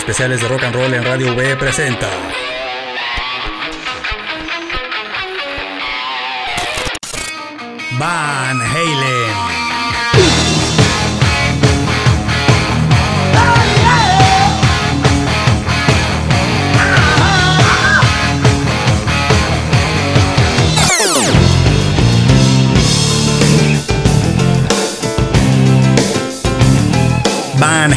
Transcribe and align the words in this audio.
Especiales 0.00 0.40
de 0.40 0.48
rock 0.48 0.64
and 0.64 0.74
roll 0.74 0.94
en 0.94 1.04
Radio 1.04 1.34
V 1.34 1.56
presenta. 1.56 2.08
Van 7.98 8.60
Halen. 8.62 9.60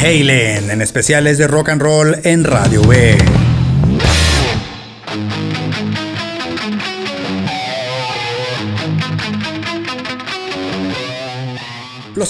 Halen 0.03 0.69
en 0.69 0.81
especiales 0.81 1.37
de 1.37 1.47
rock 1.47 1.69
and 1.69 1.81
roll 1.81 2.17
en 2.25 2.43
Radio 2.43 2.81
B. 2.81 3.42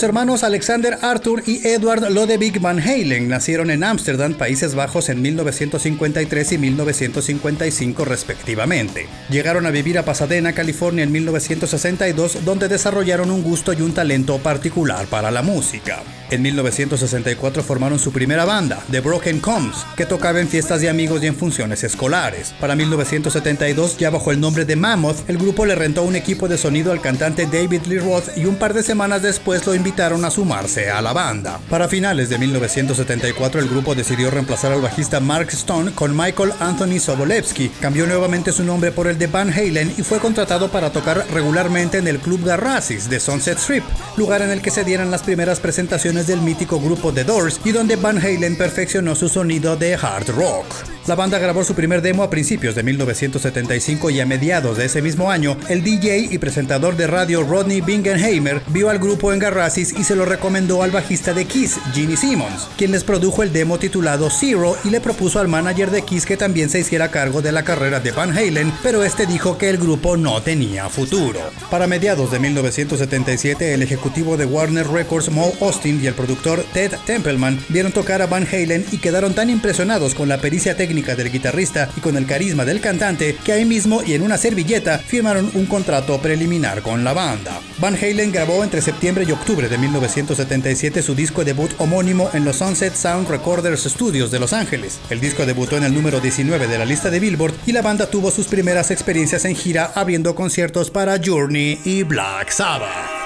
Hermanos 0.04 0.44
Alexander 0.44 0.98
Arthur 1.02 1.44
y 1.46 1.66
Edward 1.66 2.12
Lodewijk 2.12 2.60
Van 2.60 2.80
Halen 2.80 3.30
nacieron 3.30 3.72
en 3.72 3.86
Ámsterdam, 3.86 4.34
Países 4.34 4.76
Bajos 4.76 5.08
en 5.08 5.22
1953 5.22 6.52
y 6.52 6.58
1955 6.58 8.04
respectivamente. 8.04 9.08
Llegaron 9.30 9.66
a 9.66 9.72
vivir 9.72 9.98
a 9.98 10.04
Pasadena, 10.04 10.52
California 10.52 11.04
en 11.06 11.12
1962, 11.14 12.44
donde 12.44 12.68
desarrollaron 12.68 13.32
un 13.32 13.44
gusto 13.44 13.72
y 13.72 13.82
un 13.82 13.94
talento 13.94 14.40
particular 14.40 15.08
para 15.08 15.32
la 15.32 15.42
música. 15.42 16.04
En 16.32 16.42
1964 16.42 17.62
formaron 17.62 18.00
su 18.00 18.12
primera 18.12 18.44
banda, 18.44 18.84
The 18.90 19.02
Broken 19.02 19.40
Combs, 19.40 19.86
que 19.96 20.08
tocaba 20.08 20.40
en 20.40 20.48
fiestas 20.48 20.82
de 20.82 20.90
amigos 20.90 21.22
y 21.24 21.28
en 21.28 21.36
funciones 21.36 21.84
escolares. 21.84 22.56
Para 22.60 22.76
1972, 22.76 24.00
ya 24.00 24.10
bajo 24.10 24.32
el 24.32 24.40
nombre 24.40 24.66
de 24.66 24.76
Mammoth, 24.76 25.30
el 25.30 25.38
grupo 25.38 25.66
le 25.66 25.76
rentó 25.76 26.02
un 26.02 26.16
equipo 26.16 26.48
de 26.48 26.58
sonido 26.58 26.92
al 26.92 27.02
cantante 27.02 27.46
David 27.46 27.84
Lee 27.88 28.00
Roth 28.00 28.36
y 28.36 28.46
un 28.46 28.56
par 28.56 28.74
de 28.74 28.82
semanas 28.82 29.22
después 29.22 29.66
lo 29.68 29.76
invitaron 29.94 30.26
a 30.26 30.32
sumarse 30.32 30.90
a 30.90 31.04
la 31.04 31.14
banda. 31.14 31.60
Para 31.70 31.88
finales 31.88 32.28
de 32.28 32.40
1974, 32.40 33.62
el 33.62 33.70
grupo 33.70 33.94
decidió 33.94 34.32
reemplazar 34.32 34.72
al 34.72 34.82
bajista 34.82 35.20
Mark 35.20 35.50
Stone 35.52 35.92
con 35.92 36.18
Michael 36.18 36.52
Anthony 36.60 37.00
Sobolewski. 37.00 37.70
Cambió 37.80 38.08
nuevamente 38.08 38.52
su 38.52 38.64
nombre 38.64 38.92
por 38.92 39.06
el 39.06 39.20
de 39.20 39.28
Van 39.28 39.54
Halen 39.54 39.94
y 39.96 40.02
fue 40.02 40.18
contratado 40.18 40.72
para 40.72 40.92
tocar 40.92 41.28
regularmente 41.32 42.00
en 42.00 42.08
el 42.08 42.18
Club 42.18 42.44
Garrasis 42.44 43.08
de 43.08 43.20
Sunset 43.20 43.60
Strip, 43.60 43.84
lugar 44.18 44.42
en 44.42 44.50
el 44.50 44.64
que 44.64 44.72
se 44.72 44.84
dieran 44.84 45.12
las 45.12 45.22
primeras 45.22 45.60
presentaciones 45.60 46.26
del 46.26 46.42
mítico 46.42 46.80
grupo 46.80 47.14
The 47.14 47.24
Doors 47.24 47.62
y 47.64 47.72
donde 47.72 47.96
Van 47.96 48.18
Halen 48.18 48.58
perfeccionó 48.58 49.14
su 49.14 49.30
sonido 49.30 49.76
de 49.76 49.94
hard 49.94 50.30
rock. 50.30 50.93
La 51.06 51.16
banda 51.16 51.38
grabó 51.38 51.66
su 51.66 51.76
primer 51.76 52.02
demo 52.02 52.24
a 52.24 52.30
principios 52.30 52.76
de 52.76 52.84
1975 52.84 54.10
y 54.10 54.22
a 54.22 54.26
mediados 54.26 54.78
de 54.78 54.86
ese 54.86 55.02
mismo 55.02 55.30
año, 55.30 55.58
el 55.68 55.84
DJ 55.84 56.30
y 56.32 56.38
presentador 56.38 56.96
de 56.96 57.08
radio 57.08 57.44
Rodney 57.44 57.82
Bingenheimer 57.82 58.62
vio 58.68 58.90
al 58.90 59.00
grupo 59.00 59.34
en 59.34 59.40
Garrasis 59.40 59.94
y 60.00 60.06
se 60.06 60.16
lo 60.16 60.24
recomendó 60.24 60.82
al 60.82 60.92
bajista 60.92 61.34
de 61.34 61.44
Kiss, 61.44 61.78
Gene 61.94 62.16
Simmons, 62.16 62.70
quien 62.78 62.94
les 62.94 63.04
produjo 63.04 63.44
el 63.44 63.52
demo 63.52 63.80
titulado 63.80 64.30
Zero 64.30 64.78
y 64.86 64.92
le 64.92 65.02
propuso 65.02 65.42
al 65.42 65.50
manager 65.50 65.92
de 65.92 66.04
Kiss 66.04 66.26
que 66.26 66.38
también 66.38 66.70
se 66.70 66.80
hiciera 66.80 67.12
cargo 67.12 67.42
de 67.42 67.52
la 67.52 67.64
carrera 67.64 68.00
de 68.00 68.12
Van 68.12 68.32
Halen, 68.32 68.72
pero 68.82 69.04
este 69.04 69.26
dijo 69.26 69.58
que 69.58 69.70
el 69.70 69.80
grupo 69.80 70.16
no 70.16 70.42
tenía 70.42 70.88
futuro. 70.88 71.42
Para 71.70 71.86
mediados 71.86 72.32
de 72.32 72.40
1977, 72.40 73.74
el 73.74 73.82
ejecutivo 73.82 74.38
de 74.38 74.46
Warner 74.46 74.88
Records, 74.88 75.30
Mo 75.30 75.52
Austin, 75.60 76.00
y 76.02 76.08
el 76.08 76.14
productor 76.14 76.64
Ted 76.72 76.94
Templeman 77.06 77.60
vieron 77.68 77.92
tocar 77.92 78.22
a 78.22 78.28
Van 78.28 78.48
Halen 78.50 78.86
y 78.94 79.00
quedaron 79.00 79.34
tan 79.34 79.50
impresionados 79.50 80.16
con 80.16 80.30
la 80.30 80.38
pericia 80.38 80.78
técnica 80.78 80.93
del 80.94 81.32
guitarrista 81.32 81.90
y 81.98 82.02
con 82.02 82.16
el 82.18 82.28
carisma 82.28 82.66
del 82.66 82.80
cantante 82.80 83.36
que 83.44 83.52
ahí 83.52 83.66
mismo 83.66 84.04
y 84.04 84.14
en 84.14 84.22
una 84.22 84.38
servilleta 84.38 85.00
firmaron 85.00 85.50
un 85.56 85.66
contrato 85.66 86.20
preliminar 86.20 86.84
con 86.84 87.04
la 87.04 87.14
banda. 87.14 87.60
Van 87.80 87.96
Halen 87.96 88.32
grabó 88.32 88.64
entre 88.64 88.82
septiembre 88.82 89.26
y 89.28 89.32
octubre 89.32 89.68
de 89.68 89.78
1977 89.78 91.02
su 91.02 91.16
disco 91.16 91.44
debut 91.44 91.72
homónimo 91.80 92.30
en 92.34 92.46
los 92.46 92.58
Sunset 92.58 92.94
Sound 92.94 93.28
Recorders 93.28 93.84
Studios 93.84 94.30
de 94.30 94.40
Los 94.40 94.54
Ángeles. 94.54 95.00
El 95.10 95.20
disco 95.20 95.48
debutó 95.48 95.78
en 95.78 95.84
el 95.84 95.94
número 95.96 96.20
19 96.20 96.68
de 96.68 96.78
la 96.78 96.86
lista 96.86 97.10
de 97.10 97.20
Billboard 97.20 97.56
y 97.66 97.72
la 97.72 97.82
banda 97.82 98.06
tuvo 98.08 98.30
sus 98.30 98.48
primeras 98.48 98.92
experiencias 98.92 99.46
en 99.46 99.56
gira 99.56 99.92
abriendo 99.96 100.36
conciertos 100.36 100.92
para 100.92 101.20
Journey 101.24 101.80
y 101.84 102.04
Black 102.04 102.52
Sabbath. 102.52 103.23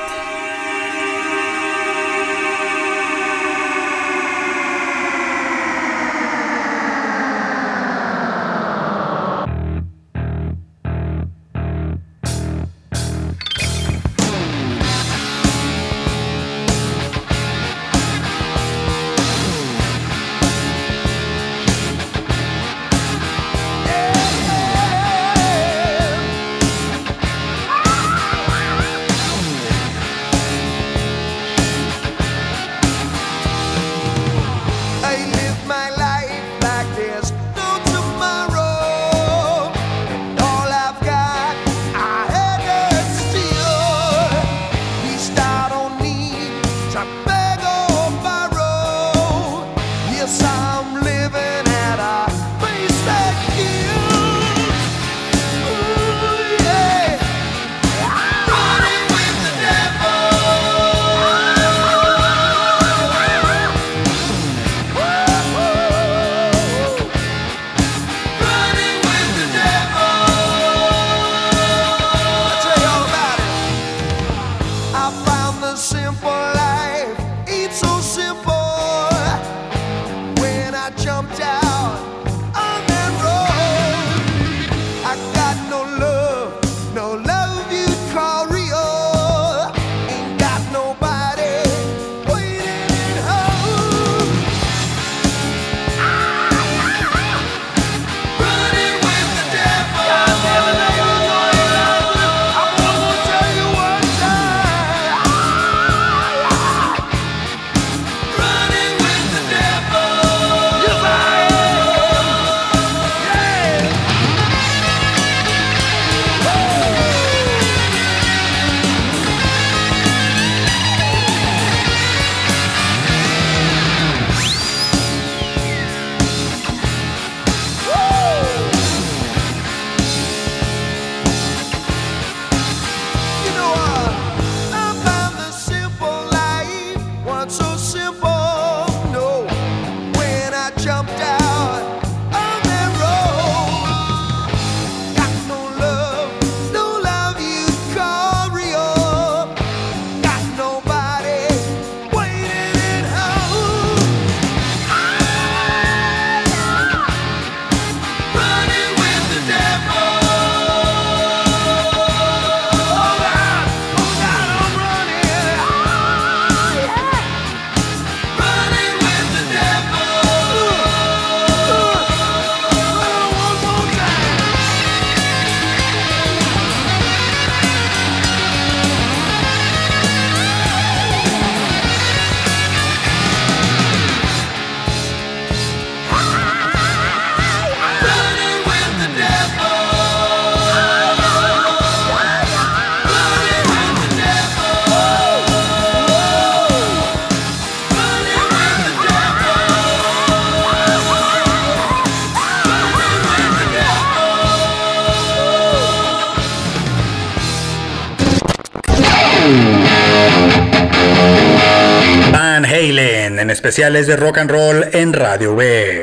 Especiales 213.68 214.08
de 214.08 214.16
rock 214.16 214.38
and 214.38 214.50
roll 214.50 214.86
en 214.94 215.12
Radio 215.12 215.54
B. 215.54 216.02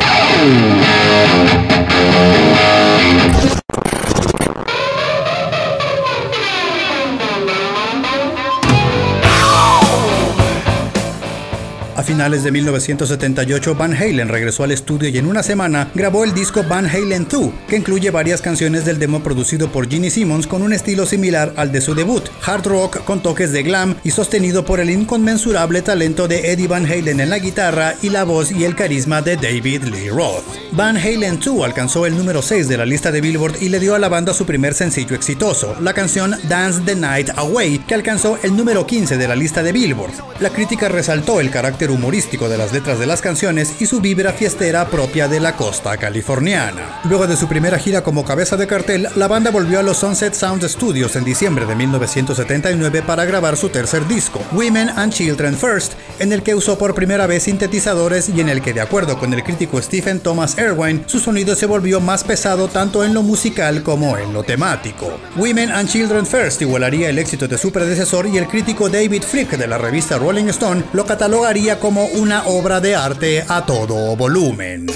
finales 12.34 12.44
de 12.44 12.52
1978, 12.52 13.75
Van 13.76 13.94
Halen 13.94 14.28
regresó 14.28 14.64
al 14.64 14.72
estudio 14.72 15.08
y 15.08 15.19
en 15.19 15.26
una 15.26 15.42
semana 15.42 15.90
grabó 15.94 16.25
el 16.25 16.34
disco 16.34 16.64
Van 16.64 16.86
Halen 16.86 17.28
2, 17.31 17.50
que 17.69 17.76
incluye 17.76 18.10
varias 18.10 18.40
canciones 18.40 18.84
del 18.84 18.98
demo 18.98 19.22
producido 19.22 19.70
por 19.70 19.88
Gene 19.88 20.10
Simmons 20.10 20.46
con 20.46 20.62
un 20.62 20.72
estilo 20.72 21.06
similar 21.06 21.52
al 21.56 21.70
de 21.70 21.81
su 21.81 21.94
debut, 21.94 22.25
hard 22.44 22.66
rock 22.66 23.04
con 23.04 23.22
toques 23.22 23.52
de 23.52 23.62
glam 23.62 23.94
y 24.02 24.10
sostenido 24.10 24.64
por 24.64 24.81
el 24.81 24.90
inconmensurable 24.90 25.82
talento 25.82 26.26
de 26.26 26.50
Eddie 26.52 26.66
Van 26.66 26.86
Halen 26.86 27.20
en 27.20 27.31
la 27.31 27.38
guitarra 27.38 27.94
y 28.02 28.08
la 28.08 28.25
voz 28.25 28.50
y 28.50 28.64
el 28.64 28.75
carisma 28.75 29.22
de 29.22 29.36
David 29.36 29.84
Lee 29.84 30.08
Roth. 30.08 30.44
Van 30.72 30.96
Halen 30.96 31.38
2 31.38 31.64
alcanzó 31.64 32.06
el 32.06 32.16
número 32.16 32.42
6 32.42 32.69
de 32.69 32.78
la 32.78 32.86
lista 32.86 33.12
de 33.12 33.20
Billboard 33.20 33.62
y 33.62 33.69
le 33.69 33.78
dio 33.78 33.94
a 33.94 33.98
la 33.98 34.08
banda 34.08 34.34
su 34.34 34.46
primer 34.46 34.75
sencillo 34.75 35.14
exitoso, 35.14 35.76
la 35.81 35.92
canción 35.92 36.34
Dance 36.48 36.82
the 36.84 36.96
Night 36.96 37.31
Away, 37.36 37.78
que 37.86 37.94
alcanzó 37.94 38.38
el 38.42 38.56
número 38.56 38.86
15 38.86 39.19
de 39.19 39.28
la 39.28 39.36
lista 39.36 39.62
de 39.62 39.72
Billboard. 39.72 40.14
La 40.40 40.50
crítica 40.50 40.88
resaltó 40.88 41.40
el 41.40 41.50
carácter 41.50 41.90
humorístico 41.90 42.23
de 42.24 42.58
las 42.58 42.72
letras 42.72 42.98
de 42.98 43.06
las 43.06 43.20
canciones 43.20 43.74
y 43.80 43.86
su 43.86 44.00
vibra 44.00 44.32
fiestera 44.32 44.88
propia 44.88 45.28
de 45.28 45.40
la 45.40 45.56
costa 45.56 45.96
californiana. 45.98 47.00
Luego 47.08 47.26
de 47.26 47.36
su 47.36 47.46
primera 47.46 47.78
gira 47.78 48.02
como 48.02 48.24
cabeza 48.24 48.56
de 48.56 48.66
cartel, 48.66 49.08
la 49.14 49.28
banda 49.28 49.50
volvió 49.50 49.78
a 49.78 49.82
los 49.82 49.98
Sunset 49.98 50.34
Sound 50.34 50.64
Studios 50.66 51.16
en 51.16 51.24
diciembre 51.24 51.66
de 51.66 51.76
1979 51.76 53.02
para 53.02 53.26
grabar 53.26 53.56
su 53.56 53.68
tercer 53.68 54.08
disco, 54.08 54.40
Women 54.52 54.88
and 54.96 55.12
Children 55.12 55.56
First, 55.56 55.92
en 56.18 56.32
el 56.32 56.42
que 56.42 56.54
usó 56.54 56.78
por 56.78 56.94
primera 56.94 57.26
vez 57.26 57.44
sintetizadores 57.44 58.30
y 58.30 58.40
en 58.40 58.48
el 58.48 58.62
que, 58.62 58.72
de 58.72 58.80
acuerdo 58.80 59.18
con 59.18 59.32
el 59.32 59.44
crítico 59.44 59.80
Stephen 59.80 60.18
Thomas 60.18 60.56
Erwin, 60.58 61.04
su 61.06 61.20
sonido 61.20 61.54
se 61.54 61.66
volvió 61.66 62.00
más 62.00 62.24
pesado 62.24 62.68
tanto 62.68 63.04
en 63.04 63.12
lo 63.14 63.22
musical 63.22 63.82
como 63.82 64.16
en 64.16 64.32
lo 64.32 64.42
temático. 64.42 65.20
Women 65.36 65.70
and 65.70 65.88
Children 65.88 66.26
First 66.26 66.62
igualaría 66.62 67.10
el 67.10 67.18
éxito 67.18 67.46
de 67.46 67.58
su 67.58 67.70
predecesor 67.70 68.26
y 68.26 68.38
el 68.38 68.48
crítico 68.48 68.88
David 68.88 69.22
Frick 69.22 69.50
de 69.56 69.68
la 69.68 69.78
revista 69.78 70.18
Rolling 70.18 70.48
Stone 70.48 70.84
lo 70.92 71.04
catalogaría 71.04 71.78
como 71.78 72.06
una 72.14 72.46
obra 72.46 72.81
de 72.81 72.94
arte 72.94 73.44
a 73.49 73.66
todo 73.66 74.14
volumen. 74.16 74.87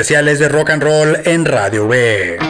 Especiales 0.00 0.38
de 0.38 0.48
rock 0.48 0.70
and 0.70 0.82
roll 0.82 1.18
en 1.26 1.44
Radio 1.44 1.86
B. 1.86 2.49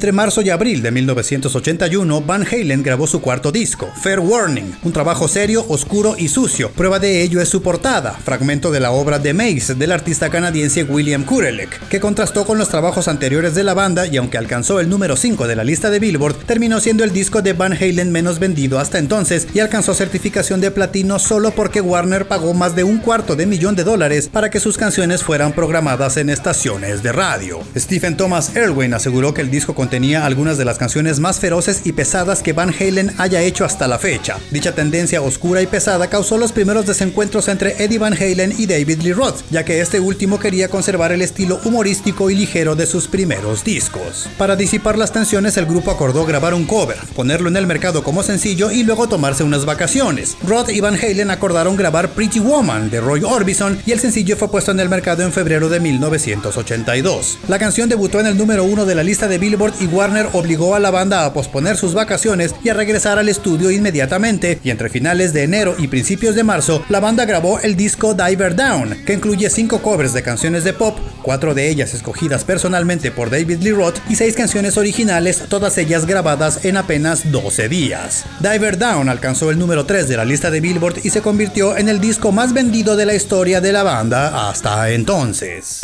Entre 0.00 0.12
marzo 0.12 0.40
y 0.40 0.48
abril 0.48 0.80
de 0.80 0.92
1981, 0.92 2.22
Van 2.22 2.46
Halen 2.50 2.82
grabó 2.82 3.06
su 3.06 3.20
cuarto 3.20 3.52
disco, 3.52 3.92
Fair 4.00 4.18
Warning, 4.18 4.74
un 4.82 4.94
trabajo 4.94 5.28
serio, 5.28 5.62
oscuro 5.68 6.14
y 6.16 6.28
sucio. 6.28 6.70
Prueba 6.70 6.98
de 6.98 7.20
ello 7.20 7.38
es 7.38 7.50
su 7.50 7.60
portada, 7.60 8.12
fragmento 8.12 8.70
de 8.70 8.80
la 8.80 8.92
obra 8.92 9.20
The 9.20 9.34
Maze 9.34 9.74
del 9.74 9.92
artista 9.92 10.30
canadiense 10.30 10.84
William 10.84 11.24
Kurelek, 11.24 11.88
que 11.88 12.00
contrastó 12.00 12.46
con 12.46 12.56
los 12.56 12.70
trabajos 12.70 13.08
anteriores 13.08 13.54
de 13.54 13.62
la 13.62 13.74
banda 13.74 14.06
y 14.06 14.16
aunque 14.16 14.38
alcanzó 14.38 14.80
el 14.80 14.88
número 14.88 15.16
5 15.16 15.46
de 15.46 15.56
la 15.56 15.64
lista 15.64 15.90
de 15.90 15.98
Billboard, 15.98 16.46
terminó 16.46 16.80
siendo 16.80 17.04
el 17.04 17.12
disco 17.12 17.42
de 17.42 17.52
Van 17.52 17.74
Halen 17.74 18.10
menos 18.10 18.38
vendido 18.38 18.78
hasta 18.78 18.98
entonces 18.98 19.48
y 19.52 19.60
alcanzó 19.60 19.92
certificación 19.92 20.62
de 20.62 20.70
platino 20.70 21.18
solo 21.18 21.50
porque 21.50 21.82
Warner 21.82 22.26
pagó 22.26 22.54
más 22.54 22.74
de 22.74 22.84
un 22.84 23.00
cuarto 23.00 23.36
de 23.36 23.44
millón 23.44 23.76
de 23.76 23.84
dólares 23.84 24.30
para 24.32 24.48
que 24.48 24.60
sus 24.60 24.78
canciones 24.78 25.22
fueran 25.22 25.52
programadas 25.52 26.16
en 26.16 26.30
estaciones 26.30 27.02
de 27.02 27.12
radio. 27.12 27.60
Stephen 27.76 28.16
Thomas 28.16 28.56
Erwin 28.56 28.94
aseguró 28.94 29.34
que 29.34 29.42
el 29.42 29.50
disco 29.50 29.74
contenía 29.90 30.24
algunas 30.24 30.56
de 30.56 30.64
las 30.64 30.78
canciones 30.78 31.18
más 31.18 31.40
feroces 31.40 31.80
y 31.82 31.90
pesadas 31.90 32.44
que 32.44 32.52
Van 32.52 32.72
Halen 32.72 33.12
haya 33.18 33.42
hecho 33.42 33.64
hasta 33.64 33.88
la 33.88 33.98
fecha. 33.98 34.38
Dicha 34.52 34.72
tendencia 34.72 35.20
oscura 35.20 35.62
y 35.62 35.66
pesada 35.66 36.06
causó 36.08 36.38
los 36.38 36.52
primeros 36.52 36.86
desencuentros 36.86 37.48
entre 37.48 37.74
Eddie 37.82 37.98
Van 37.98 38.14
Halen 38.14 38.54
y 38.56 38.66
David 38.66 39.00
Lee 39.00 39.12
Roth, 39.12 39.40
ya 39.50 39.64
que 39.64 39.80
este 39.80 39.98
último 39.98 40.38
quería 40.38 40.68
conservar 40.68 41.10
el 41.10 41.22
estilo 41.22 41.58
humorístico 41.64 42.30
y 42.30 42.36
ligero 42.36 42.76
de 42.76 42.86
sus 42.86 43.08
primeros 43.08 43.64
discos. 43.64 44.28
Para 44.38 44.54
disipar 44.54 44.96
las 44.96 45.10
tensiones, 45.10 45.56
el 45.56 45.66
grupo 45.66 45.90
acordó 45.90 46.24
grabar 46.24 46.54
un 46.54 46.66
cover, 46.66 46.98
ponerlo 47.16 47.48
en 47.48 47.56
el 47.56 47.66
mercado 47.66 48.04
como 48.04 48.22
sencillo 48.22 48.70
y 48.70 48.84
luego 48.84 49.08
tomarse 49.08 49.42
unas 49.42 49.64
vacaciones. 49.64 50.36
Roth 50.46 50.70
y 50.70 50.78
Van 50.78 50.94
Halen 50.94 51.32
acordaron 51.32 51.74
grabar 51.74 52.10
Pretty 52.10 52.38
Woman 52.38 52.90
de 52.90 53.00
Roy 53.00 53.24
Orbison 53.24 53.82
y 53.84 53.90
el 53.90 53.98
sencillo 53.98 54.36
fue 54.36 54.52
puesto 54.52 54.70
en 54.70 54.78
el 54.78 54.88
mercado 54.88 55.24
en 55.24 55.32
febrero 55.32 55.68
de 55.68 55.80
1982. 55.80 57.38
La 57.48 57.58
canción 57.58 57.88
debutó 57.88 58.20
en 58.20 58.28
el 58.28 58.38
número 58.38 58.62
uno 58.62 58.86
de 58.86 58.94
la 58.94 59.02
lista 59.02 59.26
de 59.26 59.38
Billboard 59.38 59.79
y 59.80 59.86
Warner 59.86 60.28
obligó 60.32 60.74
a 60.74 60.78
la 60.78 60.90
banda 60.90 61.24
a 61.24 61.32
posponer 61.32 61.76
sus 61.76 61.94
vacaciones 61.94 62.54
y 62.62 62.68
a 62.68 62.74
regresar 62.74 63.18
al 63.18 63.28
estudio 63.28 63.70
inmediatamente, 63.70 64.60
y 64.62 64.70
entre 64.70 64.90
finales 64.90 65.32
de 65.32 65.42
enero 65.42 65.74
y 65.78 65.88
principios 65.88 66.34
de 66.34 66.44
marzo, 66.44 66.84
la 66.88 67.00
banda 67.00 67.24
grabó 67.24 67.58
el 67.60 67.76
disco 67.76 68.14
Diver 68.14 68.54
Down, 68.54 69.04
que 69.06 69.14
incluye 69.14 69.48
cinco 69.50 69.82
covers 69.82 70.12
de 70.12 70.22
canciones 70.22 70.64
de 70.64 70.72
pop, 70.72 70.98
cuatro 71.22 71.54
de 71.54 71.68
ellas 71.68 71.94
escogidas 71.94 72.44
personalmente 72.44 73.10
por 73.10 73.30
David 73.30 73.58
Lee 73.60 73.72
Roth 73.72 73.98
y 74.08 74.16
seis 74.16 74.34
canciones 74.34 74.76
originales, 74.76 75.44
todas 75.48 75.76
ellas 75.78 76.06
grabadas 76.06 76.64
en 76.64 76.76
apenas 76.76 77.30
12 77.32 77.68
días. 77.68 78.24
Diver 78.40 78.78
Down 78.78 79.08
alcanzó 79.08 79.50
el 79.50 79.58
número 79.58 79.86
3 79.86 80.08
de 80.08 80.16
la 80.16 80.24
lista 80.24 80.50
de 80.50 80.60
Billboard 80.60 81.00
y 81.02 81.10
se 81.10 81.22
convirtió 81.22 81.76
en 81.76 81.88
el 81.88 82.00
disco 82.00 82.32
más 82.32 82.52
vendido 82.52 82.96
de 82.96 83.06
la 83.06 83.14
historia 83.14 83.60
de 83.60 83.72
la 83.72 83.82
banda 83.82 84.48
hasta 84.48 84.90
entonces. 84.90 85.80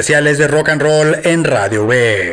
Especiales 0.00 0.38
de 0.38 0.48
rock 0.48 0.70
and 0.70 0.80
roll 0.80 1.14
en 1.24 1.44
Radio 1.44 1.86
B. 1.86 2.32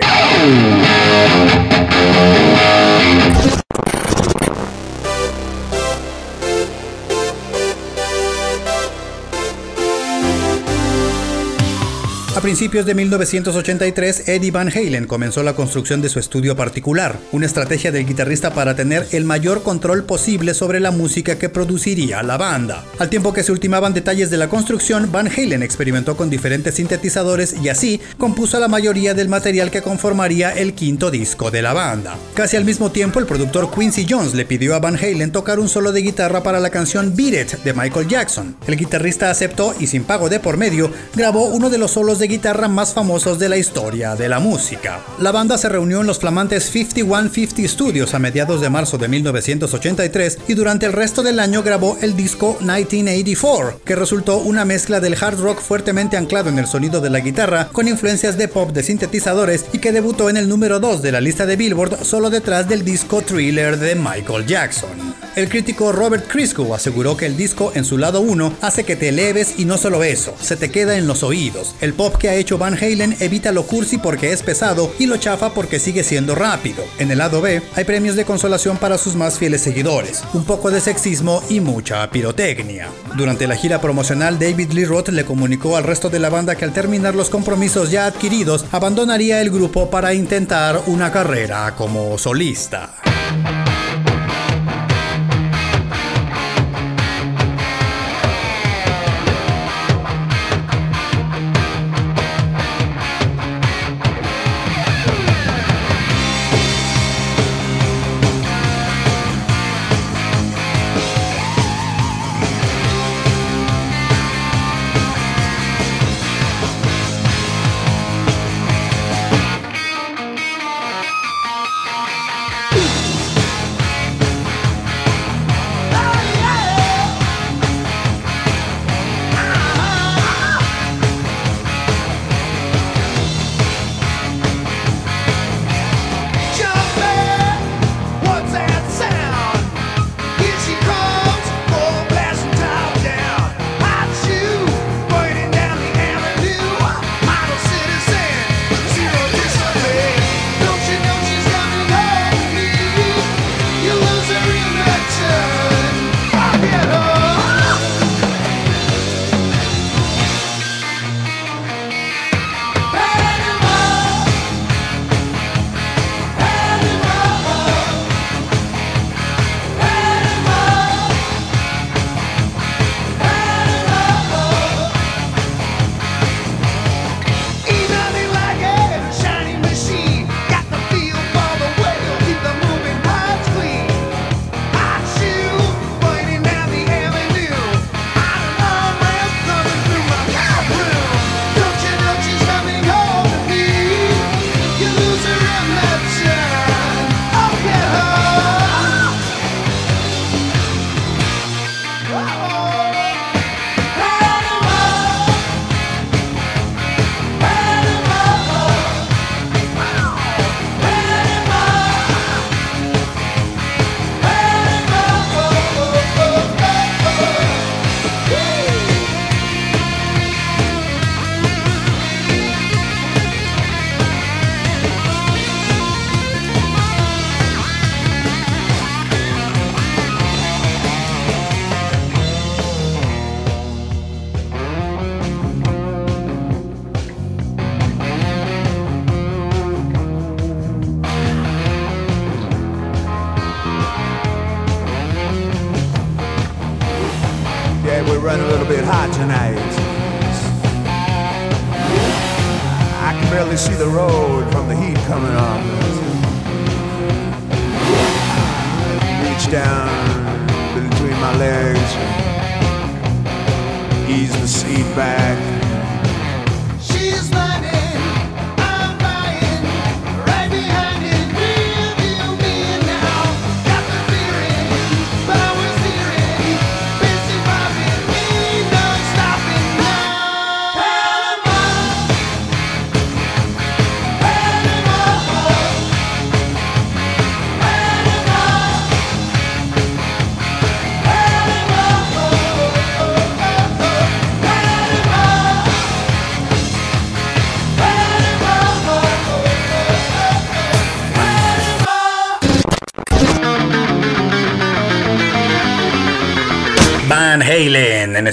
principios 12.57 12.87
de 12.87 12.95
1983, 12.95 14.29
Eddie 14.29 14.49
Van 14.49 14.69
Halen 14.69 15.05
comenzó 15.05 15.43
la 15.43 15.53
construcción 15.53 16.01
de 16.01 16.09
su 16.09 16.17
estudio 16.17 16.55
particular, 16.55 17.19
una 17.31 17.45
estrategia 17.45 17.91
del 17.91 18.07
guitarrista 18.07 18.55
para 18.55 18.75
tener 18.75 19.05
el 19.11 19.25
mayor 19.25 19.61
control 19.61 20.05
posible 20.05 20.55
sobre 20.55 20.79
la 20.79 20.89
música 20.89 21.37
que 21.37 21.49
produciría 21.49 22.23
la 22.23 22.35
banda. 22.35 22.83
Al 22.97 23.11
tiempo 23.11 23.31
que 23.31 23.43
se 23.43 23.51
ultimaban 23.51 23.93
detalles 23.93 24.31
de 24.31 24.37
la 24.37 24.49
construcción, 24.49 25.11
Van 25.11 25.27
Halen 25.27 25.61
experimentó 25.61 26.17
con 26.17 26.31
diferentes 26.31 26.73
sintetizadores 26.73 27.57
y 27.61 27.69
así 27.69 28.01
compuso 28.17 28.59
la 28.59 28.67
mayoría 28.67 29.13
del 29.13 29.29
material 29.29 29.69
que 29.69 29.83
conformaría 29.83 30.49
el 30.49 30.73
quinto 30.73 31.11
disco 31.11 31.51
de 31.51 31.61
la 31.61 31.73
banda. 31.73 32.17
Casi 32.33 32.57
al 32.57 32.65
mismo 32.65 32.91
tiempo, 32.91 33.19
el 33.19 33.27
productor 33.27 33.69
Quincy 33.69 34.07
Jones 34.09 34.33
le 34.33 34.45
pidió 34.45 34.73
a 34.73 34.79
Van 34.79 34.95
Halen 34.95 35.31
tocar 35.31 35.59
un 35.59 35.69
solo 35.69 35.91
de 35.91 36.01
guitarra 36.01 36.41
para 36.41 36.59
la 36.59 36.71
canción 36.71 37.15
Beat 37.15 37.53
It 37.53 37.59
de 37.63 37.73
Michael 37.75 38.07
Jackson. 38.07 38.55
El 38.65 38.77
guitarrista 38.77 39.29
aceptó 39.29 39.75
y 39.79 39.85
sin 39.85 40.05
pago 40.05 40.27
de 40.27 40.39
por 40.39 40.57
medio, 40.57 40.91
grabó 41.13 41.49
uno 41.49 41.69
de 41.69 41.77
los 41.77 41.91
solos 41.91 42.17
de 42.17 42.25
guitarra 42.25 42.46
más 42.53 42.93
famosos 42.93 43.39
de 43.39 43.49
la 43.49 43.57
historia 43.57 44.15
de 44.15 44.29
la 44.29 44.39
música. 44.39 45.01
La 45.19 45.31
banda 45.31 45.57
se 45.57 45.67
reunió 45.67 46.01
en 46.01 46.07
los 46.07 46.19
flamantes 46.19 46.69
5150 46.71 47.67
Studios 47.67 48.13
a 48.13 48.19
mediados 48.19 48.61
de 48.61 48.69
marzo 48.69 48.97
de 48.97 49.07
1983 49.07 50.39
y 50.47 50.53
durante 50.53 50.85
el 50.85 50.93
resto 50.93 51.23
del 51.23 51.39
año 51.39 51.61
grabó 51.61 51.97
el 52.01 52.15
disco 52.15 52.57
1984, 52.61 53.81
que 53.83 53.95
resultó 53.95 54.37
una 54.37 54.63
mezcla 54.63 54.99
del 54.99 55.17
hard 55.21 55.39
rock 55.39 55.59
fuertemente 55.59 56.15
anclado 56.15 56.49
en 56.49 56.59
el 56.59 56.67
sonido 56.67 57.01
de 57.01 57.09
la 57.09 57.19
guitarra 57.19 57.67
con 57.71 57.87
influencias 57.87 58.37
de 58.37 58.47
pop 58.47 58.71
de 58.71 58.83
sintetizadores 58.83 59.65
y 59.73 59.79
que 59.79 59.91
debutó 59.91 60.29
en 60.29 60.37
el 60.37 60.47
número 60.47 60.79
2 60.79 61.01
de 61.01 61.11
la 61.11 61.21
lista 61.21 61.45
de 61.45 61.57
Billboard 61.57 62.05
solo 62.05 62.29
detrás 62.29 62.69
del 62.69 62.85
disco 62.85 63.21
Thriller 63.21 63.77
de 63.77 63.95
Michael 63.95 64.45
Jackson. 64.45 65.17
El 65.35 65.49
crítico 65.49 65.91
Robert 65.91 66.27
Christgau 66.27 66.73
aseguró 66.73 67.15
que 67.15 67.27
el 67.27 67.37
disco 67.37 67.71
en 67.75 67.85
su 67.85 67.99
lado 67.99 68.21
1 68.21 68.53
hace 68.61 68.85
que 68.85 68.95
te 68.95 69.09
eleves 69.09 69.59
y 69.59 69.65
no 69.65 69.77
solo 69.77 70.03
eso, 70.03 70.33
se 70.41 70.55
te 70.55 70.71
queda 70.71 70.97
en 70.97 71.05
los 71.05 71.21
oídos. 71.21 71.75
El 71.79 71.93
pop 71.93 72.15
que 72.15 72.29
ha 72.29 72.35
hecho 72.39 72.57
Van 72.57 72.75
Halen 72.75 73.15
evita 73.19 73.51
lo 73.51 73.65
cursi 73.65 73.97
porque 73.97 74.31
es 74.31 74.43
pesado 74.43 74.93
y 74.99 75.05
lo 75.05 75.17
chafa 75.17 75.53
porque 75.53 75.79
sigue 75.79 76.03
siendo 76.03 76.35
rápido. 76.35 76.83
En 76.99 77.11
el 77.11 77.19
lado 77.19 77.41
B 77.41 77.61
hay 77.75 77.83
premios 77.83 78.15
de 78.15 78.25
consolación 78.25 78.77
para 78.77 78.97
sus 78.97 79.15
más 79.15 79.37
fieles 79.37 79.61
seguidores, 79.61 80.23
un 80.33 80.45
poco 80.45 80.71
de 80.71 80.81
sexismo 80.81 81.43
y 81.49 81.59
mucha 81.59 82.09
pirotecnia. 82.09 82.89
Durante 83.15 83.47
la 83.47 83.55
gira 83.55 83.81
promocional, 83.81 84.39
David 84.39 84.71
Lee 84.71 84.85
Roth 84.85 85.09
le 85.09 85.25
comunicó 85.25 85.77
al 85.77 85.83
resto 85.83 86.09
de 86.09 86.19
la 86.19 86.29
banda 86.29 86.55
que 86.55 86.65
al 86.65 86.73
terminar 86.73 87.15
los 87.15 87.29
compromisos 87.29 87.91
ya 87.91 88.05
adquiridos, 88.05 88.65
abandonaría 88.71 89.41
el 89.41 89.49
grupo 89.49 89.89
para 89.89 90.13
intentar 90.13 90.81
una 90.87 91.11
carrera 91.11 91.73
como 91.75 92.17
solista. 92.17 92.96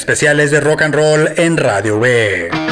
Especiales 0.04 0.50
de 0.50 0.60
rock 0.60 0.82
and 0.82 0.94
roll 0.94 1.32
en 1.38 1.56
Radio 1.56 1.98
B. 1.98 2.63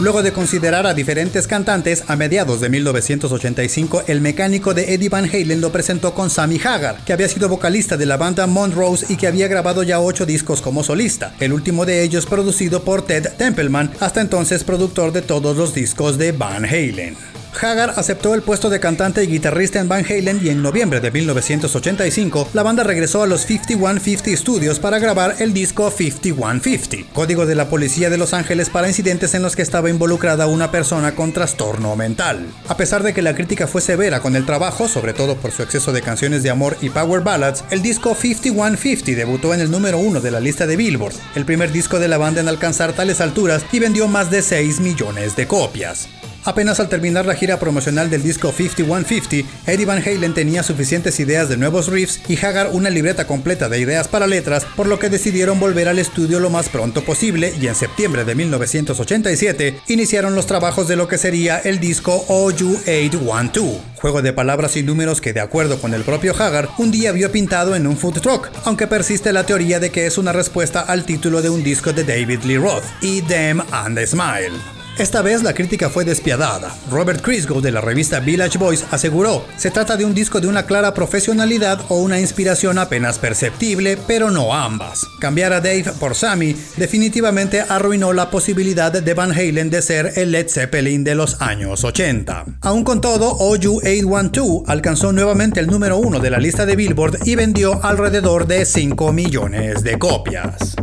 Luego 0.00 0.22
de 0.22 0.32
considerar 0.32 0.86
a 0.86 0.94
diferentes 0.94 1.48
cantantes, 1.48 2.04
a 2.06 2.14
mediados 2.14 2.60
de 2.60 2.68
1985 2.68 4.04
el 4.06 4.20
mecánico 4.20 4.72
de 4.72 4.94
Eddie 4.94 5.08
Van 5.08 5.24
Halen 5.24 5.60
lo 5.60 5.72
presentó 5.72 6.14
con 6.14 6.30
Sammy 6.30 6.60
Hagar, 6.62 7.04
que 7.04 7.12
había 7.12 7.28
sido 7.28 7.48
vocalista 7.48 7.96
de 7.96 8.06
la 8.06 8.16
banda 8.16 8.46
Monrose 8.46 9.06
y 9.12 9.16
que 9.16 9.26
había 9.26 9.48
grabado 9.48 9.82
ya 9.82 9.98
ocho 9.98 10.24
discos 10.24 10.62
como 10.62 10.84
solista, 10.84 11.34
el 11.40 11.52
último 11.52 11.84
de 11.84 12.04
ellos 12.04 12.26
producido 12.26 12.84
por 12.84 13.02
Ted 13.02 13.26
Templeman, 13.36 13.90
hasta 13.98 14.20
entonces 14.20 14.62
productor 14.62 15.10
de 15.10 15.22
todos 15.22 15.56
los 15.56 15.74
discos 15.74 16.16
de 16.16 16.30
Van 16.30 16.64
Halen. 16.64 17.37
Hagar 17.60 17.94
aceptó 17.96 18.34
el 18.34 18.42
puesto 18.42 18.70
de 18.70 18.80
cantante 18.80 19.24
y 19.24 19.26
guitarrista 19.26 19.80
en 19.80 19.88
Van 19.88 20.04
Halen 20.04 20.40
y 20.42 20.50
en 20.50 20.62
noviembre 20.62 21.00
de 21.00 21.10
1985 21.10 22.48
la 22.52 22.62
banda 22.62 22.84
regresó 22.84 23.22
a 23.22 23.26
los 23.26 23.46
5150 23.46 24.36
Studios 24.36 24.78
para 24.78 24.98
grabar 24.98 25.36
el 25.38 25.52
disco 25.52 25.90
5150, 25.90 27.12
código 27.12 27.46
de 27.46 27.54
la 27.54 27.68
policía 27.68 28.10
de 28.10 28.18
Los 28.18 28.34
Ángeles 28.34 28.70
para 28.70 28.88
incidentes 28.88 29.34
en 29.34 29.42
los 29.42 29.56
que 29.56 29.62
estaba 29.62 29.90
involucrada 29.90 30.46
una 30.46 30.70
persona 30.70 31.14
con 31.14 31.32
trastorno 31.32 31.96
mental. 31.96 32.46
A 32.68 32.76
pesar 32.76 33.02
de 33.02 33.12
que 33.12 33.22
la 33.22 33.34
crítica 33.34 33.66
fue 33.66 33.80
severa 33.80 34.20
con 34.20 34.36
el 34.36 34.46
trabajo, 34.46 34.88
sobre 34.88 35.12
todo 35.12 35.36
por 35.36 35.50
su 35.50 35.62
exceso 35.62 35.92
de 35.92 36.02
canciones 36.02 36.42
de 36.42 36.50
amor 36.50 36.76
y 36.80 36.90
power 36.90 37.22
ballads, 37.22 37.64
el 37.70 37.82
disco 37.82 38.14
5150 38.14 39.12
debutó 39.16 39.54
en 39.54 39.60
el 39.60 39.70
número 39.70 39.98
uno 39.98 40.20
de 40.20 40.30
la 40.30 40.40
lista 40.40 40.66
de 40.66 40.76
Billboard, 40.76 41.14
el 41.34 41.44
primer 41.44 41.72
disco 41.72 41.98
de 41.98 42.08
la 42.08 42.18
banda 42.18 42.40
en 42.40 42.48
alcanzar 42.48 42.92
tales 42.92 43.20
alturas 43.20 43.64
y 43.72 43.78
vendió 43.78 44.08
más 44.08 44.30
de 44.30 44.42
6 44.42 44.80
millones 44.80 45.36
de 45.36 45.46
copias. 45.46 46.08
Apenas 46.48 46.80
al 46.80 46.88
terminar 46.88 47.26
la 47.26 47.34
gira 47.34 47.60
promocional 47.60 48.08
del 48.08 48.22
disco 48.22 48.50
5150, 48.52 49.46
Eddie 49.66 49.84
Van 49.84 50.02
Halen 50.02 50.32
tenía 50.32 50.62
suficientes 50.62 51.20
ideas 51.20 51.50
de 51.50 51.58
nuevos 51.58 51.88
riffs 51.88 52.22
y 52.26 52.42
Hagar 52.42 52.70
una 52.72 52.88
libreta 52.88 53.26
completa 53.26 53.68
de 53.68 53.78
ideas 53.78 54.08
para 54.08 54.26
letras, 54.26 54.64
por 54.74 54.86
lo 54.86 54.98
que 54.98 55.10
decidieron 55.10 55.60
volver 55.60 55.88
al 55.88 55.98
estudio 55.98 56.40
lo 56.40 56.48
más 56.48 56.70
pronto 56.70 57.04
posible 57.04 57.52
y 57.60 57.66
en 57.66 57.74
septiembre 57.74 58.24
de 58.24 58.34
1987 58.34 59.80
iniciaron 59.88 60.34
los 60.34 60.46
trabajos 60.46 60.88
de 60.88 60.96
lo 60.96 61.06
que 61.06 61.18
sería 61.18 61.58
el 61.58 61.80
disco 61.80 62.24
OU 62.28 62.78
812, 62.86 63.80
juego 63.96 64.22
de 64.22 64.32
palabras 64.32 64.74
y 64.78 64.82
números 64.82 65.20
que 65.20 65.34
de 65.34 65.40
acuerdo 65.40 65.78
con 65.78 65.92
el 65.92 66.00
propio 66.00 66.34
Hagar 66.34 66.70
un 66.78 66.90
día 66.90 67.12
vio 67.12 67.30
pintado 67.30 67.76
en 67.76 67.86
un 67.86 67.98
food 67.98 68.22
truck, 68.22 68.48
aunque 68.64 68.86
persiste 68.86 69.34
la 69.34 69.44
teoría 69.44 69.80
de 69.80 69.90
que 69.90 70.06
es 70.06 70.16
una 70.16 70.32
respuesta 70.32 70.80
al 70.80 71.04
título 71.04 71.42
de 71.42 71.50
un 71.50 71.62
disco 71.62 71.92
de 71.92 72.04
David 72.04 72.40
Lee 72.44 72.56
Roth, 72.56 72.84
y 73.02 73.22
and 73.70 74.02
Smile. 74.06 74.77
Esta 74.98 75.22
vez 75.22 75.44
la 75.44 75.54
crítica 75.54 75.90
fue 75.90 76.04
despiadada. 76.04 76.76
Robert 76.90 77.22
Christgau 77.22 77.60
de 77.60 77.70
la 77.70 77.80
revista 77.80 78.18
Village 78.18 78.58
Voice 78.58 78.84
aseguró, 78.90 79.44
se 79.56 79.70
trata 79.70 79.96
de 79.96 80.04
un 80.04 80.12
disco 80.12 80.40
de 80.40 80.48
una 80.48 80.66
clara 80.66 80.92
profesionalidad 80.92 81.80
o 81.88 82.00
una 82.00 82.18
inspiración 82.18 82.78
apenas 82.78 83.20
perceptible, 83.20 83.96
pero 84.08 84.32
no 84.32 84.52
ambas. 84.52 85.06
Cambiar 85.20 85.52
a 85.52 85.60
Dave 85.60 85.84
por 86.00 86.16
Sammy 86.16 86.56
definitivamente 86.76 87.60
arruinó 87.60 88.12
la 88.12 88.28
posibilidad 88.28 88.90
de 88.90 89.14
Van 89.14 89.30
Halen 89.30 89.70
de 89.70 89.82
ser 89.82 90.14
el 90.16 90.32
Led 90.32 90.48
Zeppelin 90.48 91.04
de 91.04 91.14
los 91.14 91.40
años 91.40 91.84
80. 91.84 92.46
Aún 92.62 92.82
con 92.82 93.00
todo, 93.00 93.30
OU 93.30 93.80
812 93.84 94.64
alcanzó 94.66 95.12
nuevamente 95.12 95.60
el 95.60 95.68
número 95.68 95.98
uno 95.98 96.18
de 96.18 96.30
la 96.30 96.38
lista 96.38 96.66
de 96.66 96.74
Billboard 96.74 97.20
y 97.24 97.36
vendió 97.36 97.84
alrededor 97.84 98.48
de 98.48 98.64
5 98.64 99.12
millones 99.12 99.84
de 99.84 99.96
copias. 99.96 100.74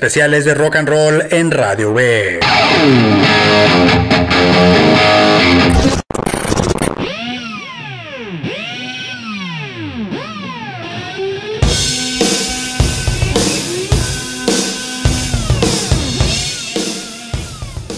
Especiales 0.00 0.46
de 0.46 0.54
rock 0.54 0.76
and 0.76 0.88
roll 0.88 1.22
en 1.30 1.50
Radio 1.50 1.92
B. 1.92 2.40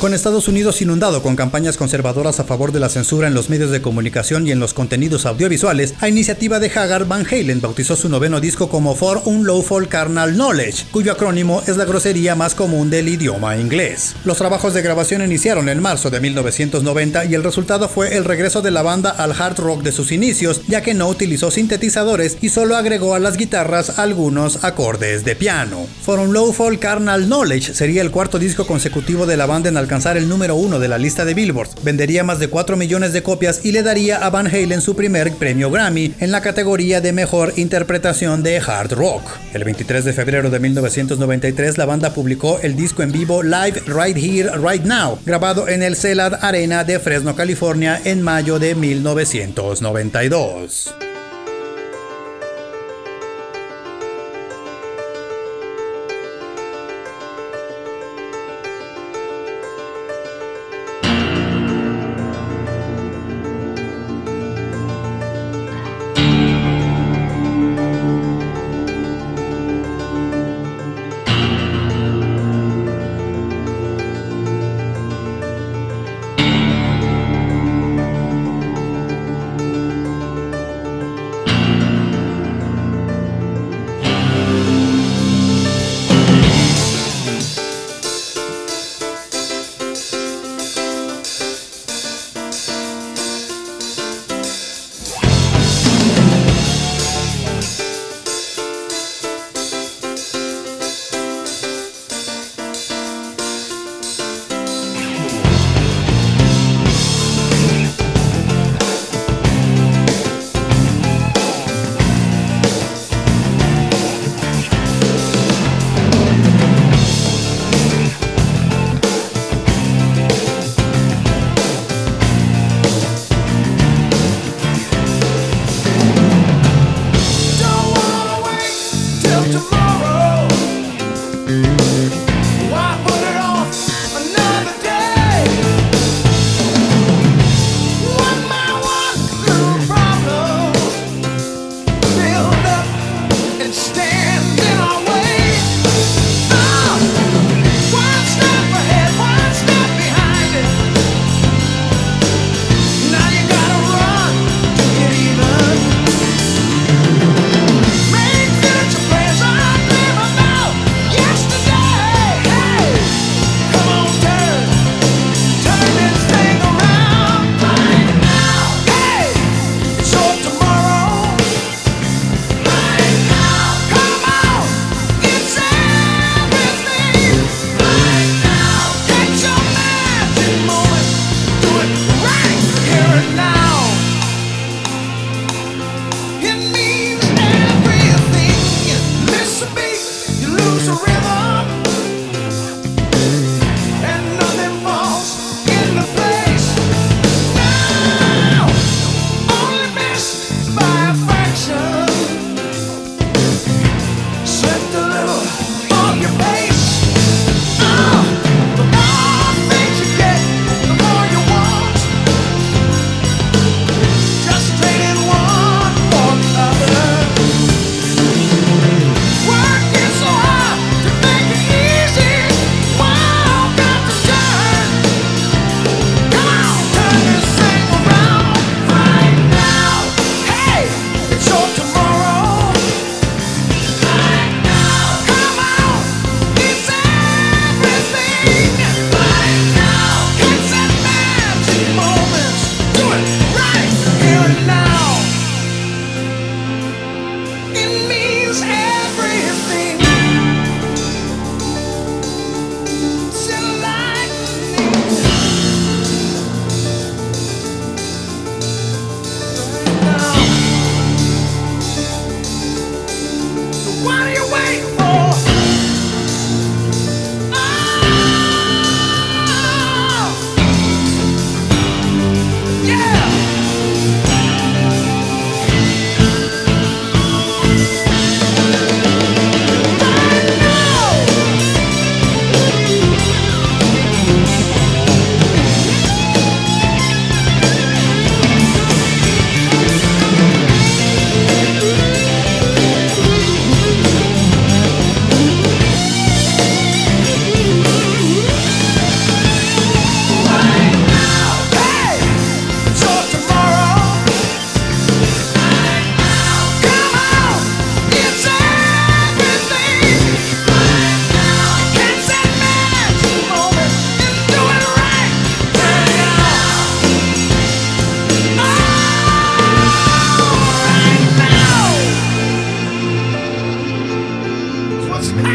Con 0.02 0.14
Estados 0.14 0.48
Unidos 0.48 0.82
inundado 0.82 1.22
con 1.22 1.36
campañas 1.36 1.76
conservadoras 1.76 2.40
a 2.40 2.44
favor 2.44 2.72
de 2.72 2.80
la 2.80 2.88
censura 2.88 3.28
en 3.28 3.34
los 3.34 3.48
medios 3.50 3.70
de 3.70 3.80
comunicación 3.80 4.48
y 4.48 4.50
en 4.50 4.58
los 4.58 4.74
contenidos 4.74 5.26
audiovisuales, 5.26 5.94
a 6.00 6.08
iniciativa 6.08 6.58
de 6.58 6.72
Haggard 6.74 7.06
Van 7.06 7.24
Halen 7.24 7.60
bautizó 7.60 7.94
su 7.94 8.08
noveno 8.08 8.40
disco 8.40 8.68
como 8.68 8.96
For 8.96 9.22
un 9.26 9.46
Lawful 9.46 9.86
Carnal 9.86 10.34
Knowledge, 10.34 10.86
cuyo 10.90 11.12
acrónimo 11.12 11.62
es 11.68 11.76
la 11.76 11.84
grosería 11.84 12.34
más 12.34 12.56
común 12.56 12.90
del 12.90 13.08
idioma 13.08 13.56
inglés. 13.56 14.16
Los 14.24 14.38
trabajos 14.38 14.74
de 14.74 14.82
grabación 14.82 15.22
iniciaron 15.22 15.68
en 15.68 15.80
marzo 15.80 16.10
de 16.10 16.18
1990 16.18 17.26
y 17.26 17.36
el 17.36 17.44
resultado 17.44 17.88
fue 17.88 18.16
el 18.16 18.24
regreso 18.24 18.60
de 18.60 18.72
la 18.72 18.82
banda 18.82 19.10
al 19.10 19.40
hard 19.40 19.60
rock 19.60 19.84
de 19.84 19.92
sus 19.92 20.10
inicios, 20.10 20.62
ya 20.66 20.82
que 20.82 20.94
no 20.94 21.06
utilizó 21.06 21.52
sintetizadores 21.52 22.38
y 22.40 22.48
solo 22.48 22.74
agregó 22.74 23.14
a 23.14 23.20
las 23.20 23.36
guitarras 23.36 24.00
algunos 24.00 24.64
acordes 24.64 25.24
de 25.24 25.36
piano. 25.36 25.86
For 26.02 26.18
un 26.18 26.34
Lawful 26.34 26.80
Carnal 26.80 27.26
Knowledge 27.26 27.72
sería 27.74 28.02
el 28.02 28.10
cuarto 28.10 28.40
disco 28.40 28.66
consecutivo 28.66 29.26
de 29.26 29.36
la 29.36 29.46
banda 29.46 29.68
en 29.68 29.76
alcanzar 29.76 29.91
alcanzar 29.92 30.16
el 30.16 30.26
número 30.26 30.56
uno 30.56 30.78
de 30.78 30.88
la 30.88 30.96
lista 30.96 31.26
de 31.26 31.34
Billboard. 31.34 31.68
Vendería 31.82 32.24
más 32.24 32.38
de 32.38 32.48
4 32.48 32.78
millones 32.78 33.12
de 33.12 33.22
copias 33.22 33.60
y 33.62 33.72
le 33.72 33.82
daría 33.82 34.24
a 34.24 34.30
Van 34.30 34.46
Halen 34.46 34.80
su 34.80 34.96
primer 34.96 35.34
premio 35.34 35.70
Grammy 35.70 36.14
en 36.18 36.30
la 36.30 36.40
categoría 36.40 37.02
de 37.02 37.12
mejor 37.12 37.52
interpretación 37.56 38.42
de 38.42 38.56
hard 38.56 38.94
rock. 38.94 39.22
El 39.52 39.64
23 39.64 40.06
de 40.06 40.14
febrero 40.14 40.48
de 40.48 40.60
1993 40.60 41.76
la 41.76 41.84
banda 41.84 42.14
publicó 42.14 42.58
el 42.62 42.74
disco 42.74 43.02
en 43.02 43.12
vivo 43.12 43.42
Live 43.42 43.82
Right 43.86 44.16
Here 44.16 44.52
Right 44.56 44.84
Now, 44.84 45.18
grabado 45.26 45.68
en 45.68 45.82
el 45.82 45.94
Celad 45.94 46.42
Arena 46.42 46.84
de 46.84 46.98
Fresno, 46.98 47.36
California 47.36 48.00
en 48.02 48.22
mayo 48.22 48.58
de 48.58 48.74
1992. 48.74 51.11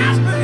En 0.08 0.37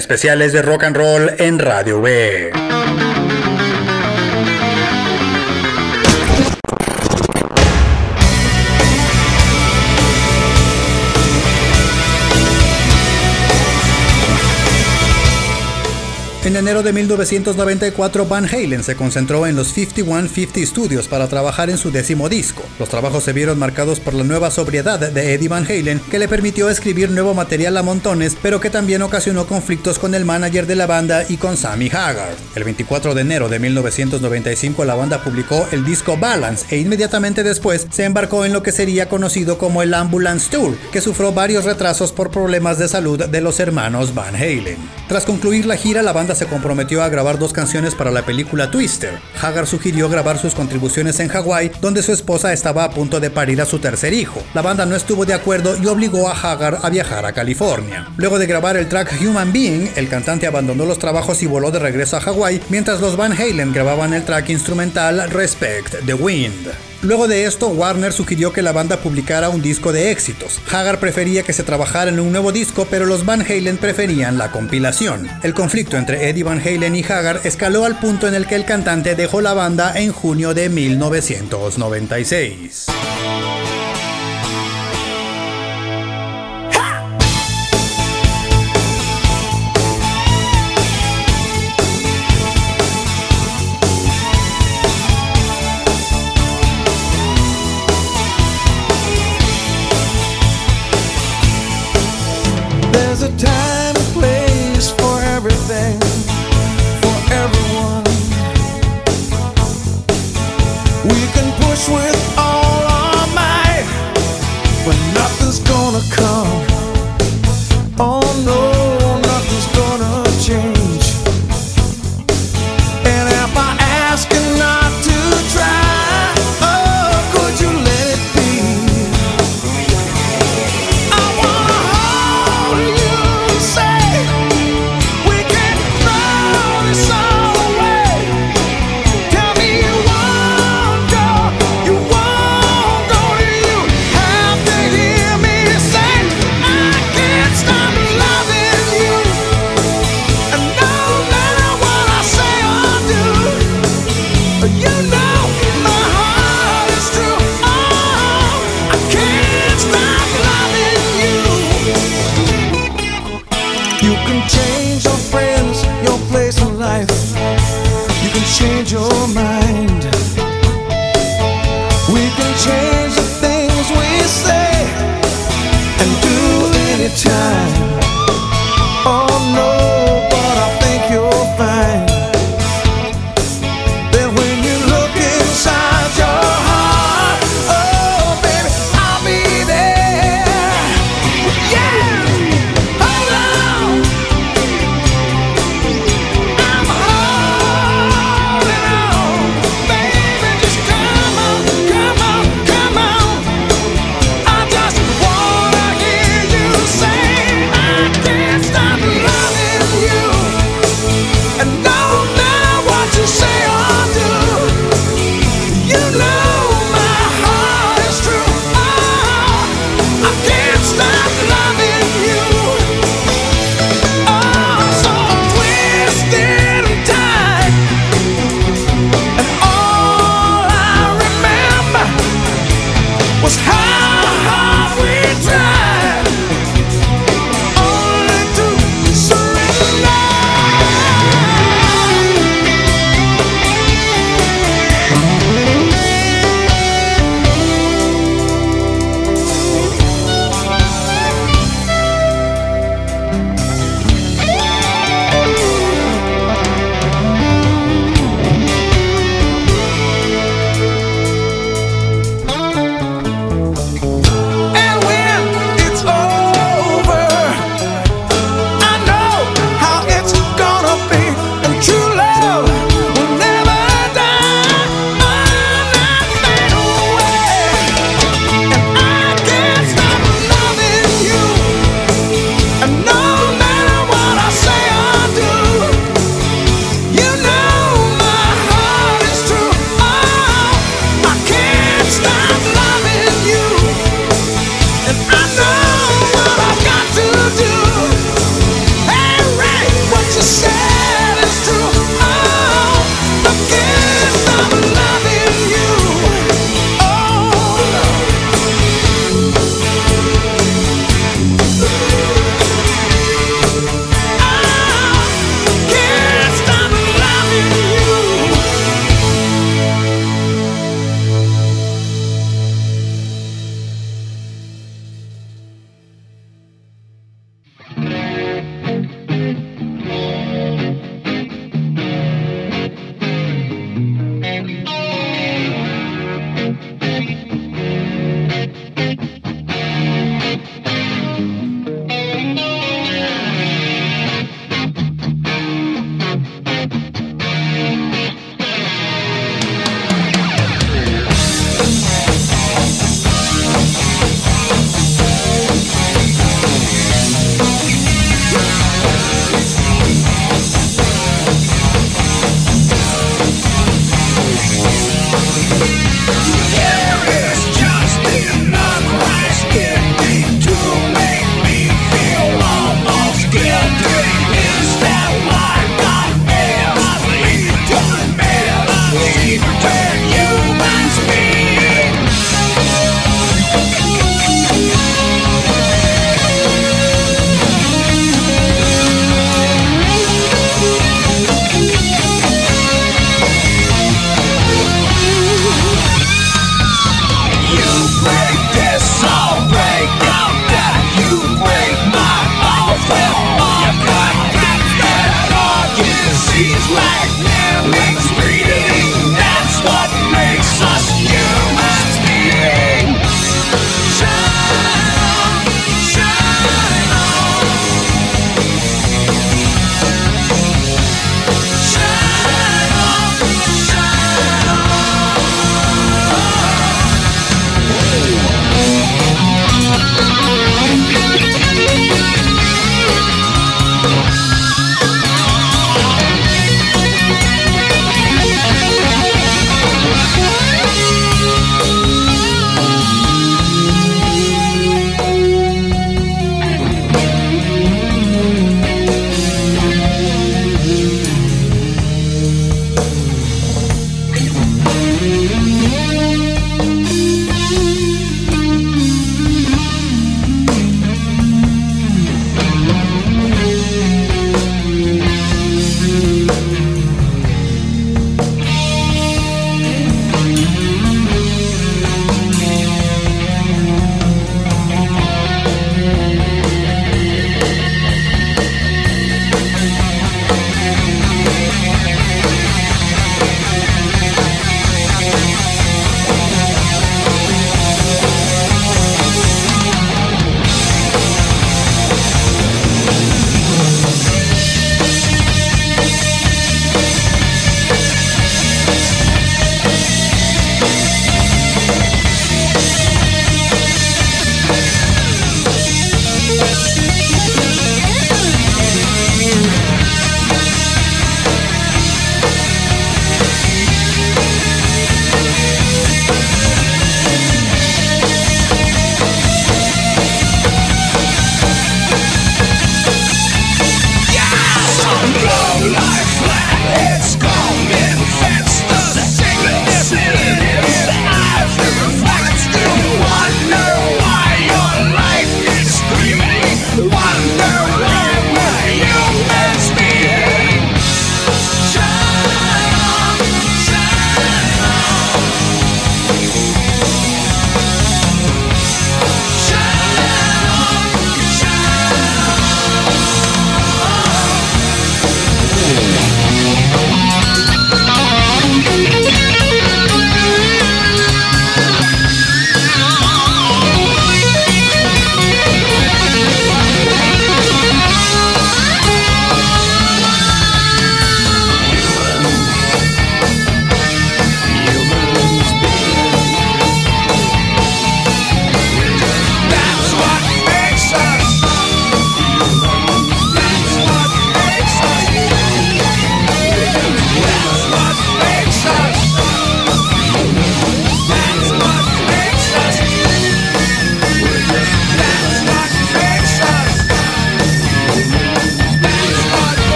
especiales 0.00 0.54
de 0.54 0.62
rock 0.62 0.84
and 0.84 0.96
roll 0.96 1.30
en 1.36 1.58
Radio 1.58 2.00
B. 2.00 2.50
En 16.50 16.56
enero 16.56 16.82
de 16.82 16.92
1994, 16.92 18.26
Van 18.26 18.44
Halen 18.44 18.82
se 18.82 18.96
concentró 18.96 19.46
en 19.46 19.54
los 19.54 19.68
5150 19.68 20.66
Studios 20.66 21.06
para 21.06 21.28
trabajar 21.28 21.70
en 21.70 21.78
su 21.78 21.92
décimo 21.92 22.28
disco. 22.28 22.64
Los 22.80 22.88
trabajos 22.88 23.22
se 23.22 23.32
vieron 23.32 23.56
marcados 23.56 24.00
por 24.00 24.14
la 24.14 24.24
nueva 24.24 24.50
sobriedad 24.50 24.98
de 24.98 25.32
Eddie 25.32 25.48
Van 25.48 25.64
Halen, 25.64 26.00
que 26.10 26.18
le 26.18 26.26
permitió 26.26 26.68
escribir 26.68 27.12
nuevo 27.12 27.34
material 27.34 27.76
a 27.76 27.84
montones, 27.84 28.36
pero 28.42 28.58
que 28.58 28.68
también 28.68 29.00
ocasionó 29.02 29.46
conflictos 29.46 30.00
con 30.00 30.12
el 30.12 30.24
manager 30.24 30.66
de 30.66 30.74
la 30.74 30.88
banda 30.88 31.24
y 31.28 31.36
con 31.36 31.56
Sammy 31.56 31.86
Haggard. 31.86 32.34
El 32.56 32.64
24 32.64 33.14
de 33.14 33.20
enero 33.20 33.48
de 33.48 33.60
1995, 33.60 34.84
la 34.84 34.96
banda 34.96 35.22
publicó 35.22 35.68
el 35.70 35.84
disco 35.84 36.16
Balance 36.16 36.66
e 36.74 36.80
inmediatamente 36.80 37.44
después 37.44 37.86
se 37.92 38.06
embarcó 38.06 38.44
en 38.44 38.52
lo 38.52 38.64
que 38.64 38.72
sería 38.72 39.08
conocido 39.08 39.56
como 39.56 39.82
el 39.82 39.94
Ambulance 39.94 40.50
Tour, 40.50 40.76
que 40.90 41.00
sufrió 41.00 41.32
varios 41.32 41.64
retrasos 41.64 42.10
por 42.10 42.32
problemas 42.32 42.76
de 42.76 42.88
salud 42.88 43.24
de 43.24 43.40
los 43.40 43.60
hermanos 43.60 44.16
Van 44.16 44.34
Halen. 44.34 44.78
Tras 45.06 45.24
concluir 45.24 45.64
la 45.64 45.76
gira, 45.76 46.02
la 46.02 46.12
banda 46.12 46.34
se 46.40 46.46
comprometió 46.46 47.02
a 47.02 47.10
grabar 47.10 47.38
dos 47.38 47.52
canciones 47.52 47.94
para 47.94 48.10
la 48.10 48.22
película 48.22 48.70
Twister. 48.70 49.18
Hagar 49.42 49.66
sugirió 49.66 50.08
grabar 50.08 50.38
sus 50.38 50.54
contribuciones 50.54 51.20
en 51.20 51.28
Hawái, 51.28 51.70
donde 51.82 52.02
su 52.02 52.12
esposa 52.12 52.54
estaba 52.54 52.84
a 52.84 52.90
punto 52.92 53.20
de 53.20 53.28
parir 53.28 53.60
a 53.60 53.66
su 53.66 53.78
tercer 53.78 54.14
hijo. 54.14 54.42
La 54.54 54.62
banda 54.62 54.86
no 54.86 54.96
estuvo 54.96 55.26
de 55.26 55.34
acuerdo 55.34 55.76
y 55.76 55.86
obligó 55.86 56.30
a 56.30 56.32
Hagar 56.32 56.78
a 56.80 56.88
viajar 56.88 57.26
a 57.26 57.34
California. 57.34 58.08
Luego 58.16 58.38
de 58.38 58.46
grabar 58.46 58.78
el 58.78 58.88
track 58.88 59.20
Human 59.20 59.52
Being, 59.52 59.90
el 59.96 60.08
cantante 60.08 60.46
abandonó 60.46 60.86
los 60.86 60.98
trabajos 60.98 61.42
y 61.42 61.46
voló 61.46 61.70
de 61.70 61.78
regreso 61.78 62.16
a 62.16 62.22
Hawái, 62.22 62.62
mientras 62.70 63.02
los 63.02 63.18
Van 63.18 63.34
Halen 63.34 63.74
grababan 63.74 64.14
el 64.14 64.24
track 64.24 64.48
instrumental 64.48 65.28
Respect 65.30 66.06
the 66.06 66.14
Wind. 66.14 66.89
Luego 67.02 67.28
de 67.28 67.46
esto, 67.46 67.68
Warner 67.68 68.12
sugirió 68.12 68.52
que 68.52 68.60
la 68.60 68.72
banda 68.72 68.98
publicara 68.98 69.48
un 69.48 69.62
disco 69.62 69.90
de 69.92 70.10
éxitos. 70.10 70.60
Hagar 70.70 71.00
prefería 71.00 71.42
que 71.42 71.54
se 71.54 71.62
trabajara 71.62 72.10
en 72.10 72.20
un 72.20 72.30
nuevo 72.30 72.52
disco, 72.52 72.86
pero 72.90 73.06
los 73.06 73.24
Van 73.24 73.40
Halen 73.40 73.78
preferían 73.78 74.36
la 74.36 74.52
compilación. 74.52 75.26
El 75.42 75.54
conflicto 75.54 75.96
entre 75.96 76.28
Eddie 76.28 76.44
Van 76.44 76.60
Halen 76.60 76.94
y 76.94 77.02
Hagar 77.02 77.40
escaló 77.44 77.86
al 77.86 77.98
punto 77.98 78.28
en 78.28 78.34
el 78.34 78.46
que 78.46 78.56
el 78.56 78.66
cantante 78.66 79.14
dejó 79.14 79.40
la 79.40 79.54
banda 79.54 79.98
en 79.98 80.12
junio 80.12 80.52
de 80.52 80.68
1996. 80.68 82.88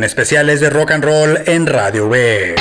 Especiales 0.00 0.60
de 0.60 0.70
rock 0.70 0.92
and 0.92 1.04
roll 1.04 1.38
en 1.44 1.66
Radio 1.66 2.08
B. 2.08 2.54